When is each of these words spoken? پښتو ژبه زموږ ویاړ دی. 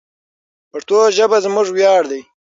پښتو 0.71 0.97
ژبه 1.17 1.37
زموږ 1.45 1.67
ویاړ 1.75 2.03
دی. 2.11 2.21